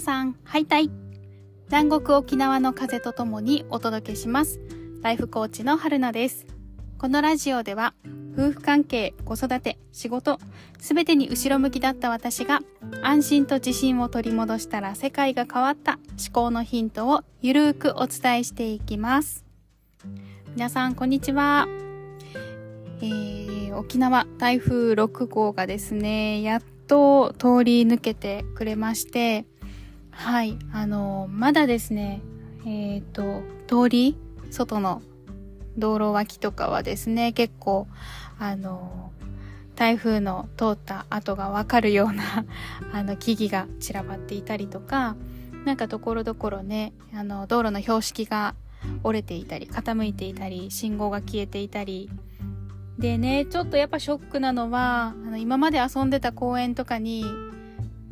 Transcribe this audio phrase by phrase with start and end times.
[0.00, 0.90] 皆さん、ハイタイ
[1.66, 4.58] 南国沖縄の風とともにお届けします。
[5.02, 6.46] ライフコーチの春菜です。
[6.96, 7.92] このラジオでは、
[8.32, 10.38] 夫婦関係、子育て、仕事、
[10.78, 12.60] すべてに後ろ向きだった私が、
[13.02, 19.44] 安心と自信を取り戻したら世界が変わった思考のヒントをゆるーくお伝えしていきます。
[20.54, 21.68] 皆さん、こんにちは。
[23.02, 29.44] えー、沖縄台風6号がですね、やっと通り抜けてくれまして、
[30.10, 32.20] はい、あの、まだですね、
[32.66, 34.16] えっ、ー、と、通り、
[34.50, 35.02] 外の
[35.78, 37.86] 道路脇とかはですね、結構、
[38.38, 39.12] あの、
[39.76, 42.44] 台風の通った跡がわかるような
[42.92, 45.16] あの、木々が散らばっていたりとか、
[45.64, 48.54] なんかところどころね、あの、道路の標識が
[49.02, 52.10] 折れていたり、傾いていたり、信号が消えていたり、
[52.98, 57.24] でね、ちょっとやっぱショックなのは、あの今まで遊んでた公園とかに、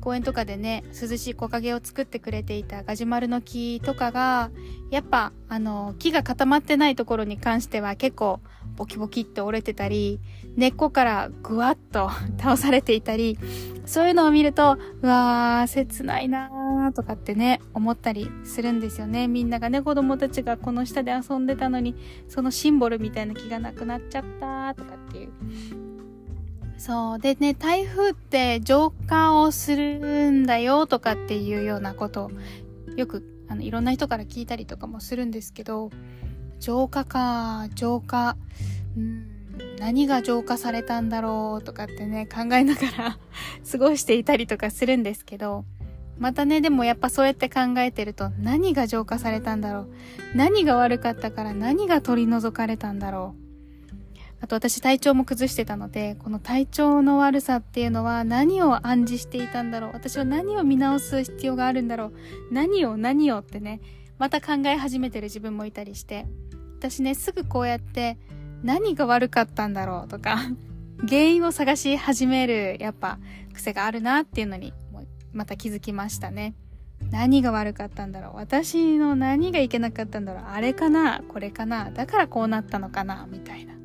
[0.00, 4.50] 公園とかでね、涼しい木陰を作ってくれていたガジュマルの木とかが、
[4.90, 8.40] やっぱ、あの、木が固まってないところに関しては結構
[8.76, 10.20] ボキボキって折れてたり、
[10.56, 13.38] 根っこからぐわっと 倒されていたり、
[13.84, 19.28] そういうのを見ると、うわー、切ないなーとかってね、思ったりするんですよね。
[19.28, 21.94] みんながね、子供たちがこの下で遊んでたのに、
[22.28, 25.89] そのシンボルみたいな木がなくなっちゃったとかっていう。
[26.80, 27.18] そう。
[27.18, 32.30] でね、台風って浄化をするんだよとかっていうようなこと
[32.96, 35.90] よくあのいろんな人から聞いたりとかもするんですけど、
[36.58, 38.38] 浄化か、浄化。
[38.96, 39.26] うん、
[39.78, 43.18] 何が浄化されたんだろうとかってね、考えながら
[43.70, 45.66] 過ごしていたりとかするんですけど、
[46.18, 49.88] またね、でもやっぱそうやって考えてると、何が浄化されたんだろう
[50.34, 53.49] 何が悪かったから何が取り除かれたんだろう
[54.40, 59.90] あと私体調も崩してたので、この体調の悪さっていうのは何を暗示していたんだろう。
[59.92, 62.12] 私は何を見直す必要があるんだろう。
[62.50, 63.80] 何を何をってね、
[64.18, 66.26] また考え始めてる自分もいたりして、
[66.78, 68.18] 私ね、すぐこうやって
[68.62, 70.38] 何が悪かったんだろうとか、
[71.06, 73.18] 原因を探し始める、やっぱ
[73.52, 74.72] 癖があるなっていうのに、
[75.32, 76.54] また気づきましたね。
[77.10, 78.36] 何が悪かったんだろう。
[78.36, 80.44] 私の何がいけなかったんだろう。
[80.46, 83.79] あれかなこれかなだからこうなったのかなみたいな。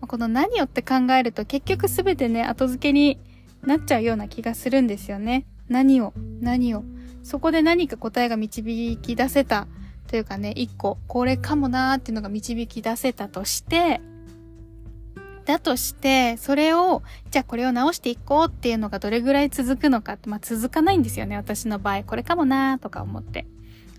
[0.00, 3.18] この何をって考えると結局全てね、後付けに
[3.62, 5.46] なっちゃうような気がするんですよね。
[5.68, 6.84] 何を何を
[7.22, 9.66] そこで何か答えが導き出せた
[10.06, 14.00] というかね、一個、これかもなーっていうのが導き出せたとして、
[15.44, 22.04] だとして、それを、じゃあこれを直していこうっていうのがどれぐらい続くのかって、まあ続かないんですよね、私の場合。
[22.04, 23.46] これかもなーとか思って。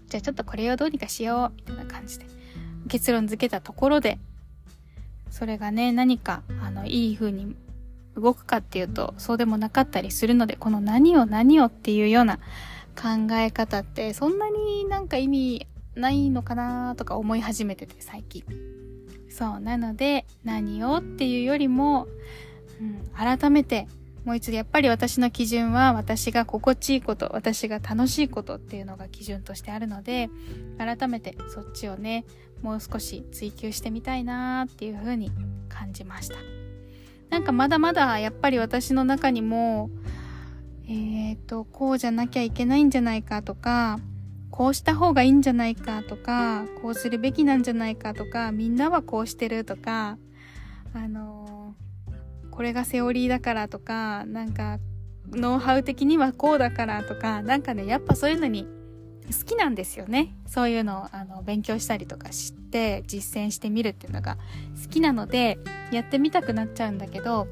[0.08, 2.26] じゃあちょっとこれをどうにかしよう、みたいな感じで。
[2.88, 4.20] 結論付けたところで、
[5.30, 7.56] それがね、何か、あの、いい風に
[8.16, 12.38] 動くかっていうと、そうでもなかったりするので、この何を何をっていうような
[12.96, 18.44] 考え方って、そんなになんか意味ないのかなとか思い始めてて最近。
[19.30, 22.08] そうなので何をっていうよりも、
[22.82, 23.88] うん、改めて
[24.28, 30.30] もう一度やっぱり私の基準は私が心地いいこと私が楽しいことっていうのが基準としてあるので
[30.78, 32.26] 改めてそっちをね
[32.62, 35.32] もう少し追求してみたいなっていう風に
[35.70, 36.36] 感じました。
[37.30, 39.90] なんかまだまだやっぱり私の中にも
[40.90, 43.98] えっ、ー、とこうじゃなきゃいけないんじゃないかとか
[44.52, 50.18] こうした方がいいんじゃないかとか、こうするべきなんじゃないかとか、みんなはこうしてるとか、
[50.94, 51.27] あの、
[52.58, 54.80] これがセオリーだからとか、なんか、
[55.32, 58.66] ノウハウ的にはこうだからとか、なんかね、やっぱそういうのに
[59.28, 60.36] 好きなんですよね。
[60.48, 64.38] そういうのをあの勉強したりとかして実践してみるっていうのが
[64.82, 65.60] 好きなので、
[65.92, 67.48] やってみたくなっちゃうんだけど、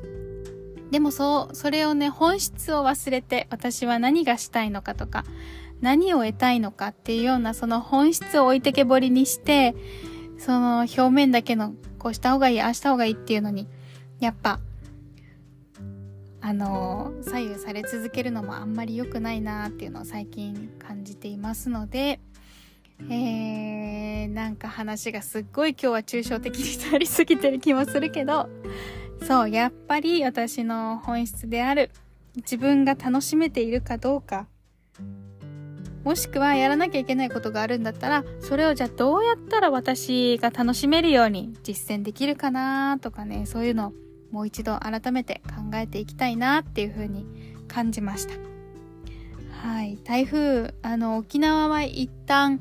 [0.89, 5.23] でもそう、それをね、本質を忘れて、私は何がしたいのかとか、
[5.81, 9.75] 何を得たいのかっていうようなその本質を置いてけぼりにして、
[10.39, 13.67] その表面だけのこうした方がいい、ああした方がいいっていうのに、
[14.19, 14.59] やっぱ、
[16.47, 22.19] あの、左右され続けるのもあんまり良くないなっていうのを最近感じていますので、
[23.09, 28.47] えー、なんか話がすっごい今日は抽象的になりすぎてる気もするけど、
[29.27, 31.89] そう、やっぱり私の本質である
[32.35, 34.45] 自分が楽しめているかどうか。
[36.03, 43.93] もしくはやらなきゃいけないことがあるんだったら、それをじゃあどうやったら私が楽しめるように実践できるかなとかね、そういうのを
[44.31, 47.25] もう一度改めて考えていきたいなっていうふうに
[47.67, 48.33] 感じました。
[49.67, 49.97] はい。
[50.03, 52.59] 台風、あの、沖縄は一旦、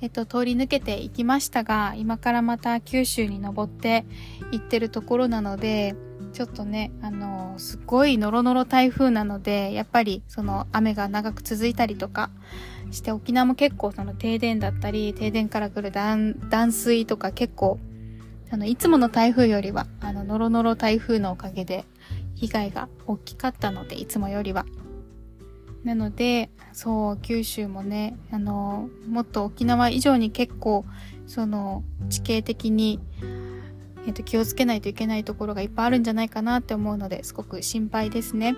[0.00, 4.04] えっと、通り抜けていきましたが、今からまた九州に登って
[4.52, 5.94] 行ってるところなので、
[6.32, 12.30] ちょっとね、あのすごいノロノロ台風なので、やっぱりその雨が長く続いたりとか
[12.90, 16.36] して沖縄も結構その停電だったり、停電から来る断
[16.72, 17.78] 水とか結構、
[18.50, 21.84] あの、いつもの台風よりは、あの、ノロノロ台風のおかげで
[22.34, 24.66] 被害が大きかったので、いつもよりは。
[25.84, 30.84] なので、そう、九州もね、あの、もっと沖縄以上に結構、
[31.26, 33.00] その、地形的に、
[34.06, 38.56] えっ、と、気をつけないといけないところがいっぱいあるんじゃないかなって思うので、すごく心配ですね。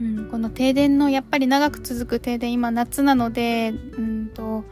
[0.00, 4.64] うん、この停電の、やっぱり長く続く停電、今夏なので、うんと、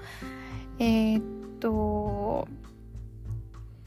[0.79, 1.23] えー、っ
[1.61, 2.47] と、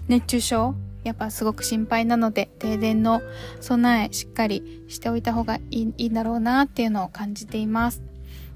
[0.08, 3.22] 熱中症やっぱすごく心配なので、停電の
[3.62, 8.02] 備えしっかりしておいた方がいいいいんだろうなっていうのを感じています。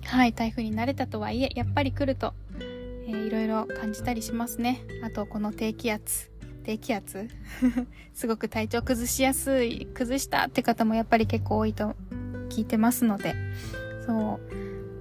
[0.06, 2.34] はい、台風に慣れたとはいえ、やっぱり来ると、
[3.08, 4.82] えー、いろいろ感じたりしますね。
[5.04, 6.30] あと、この低気圧。
[6.64, 7.30] 低気圧？
[8.14, 11.96] すごく体調崩しやすい、崩したって方もやっぱり結構多いと
[12.50, 13.34] 聞いてますので、
[14.06, 14.40] そ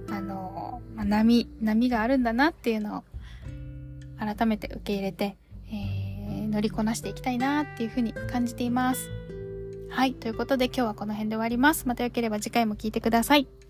[0.09, 3.03] う、あの、まあ、波、波があるんだなっていうのを
[4.17, 5.35] 改めて受け入れて、
[6.51, 9.09] 乗りこなしていきたいなっていうふうに感じています。
[9.89, 10.13] はい。
[10.13, 11.87] ということで今日はこの辺で終わります。
[11.87, 13.60] また良ければ次回も聴いてください。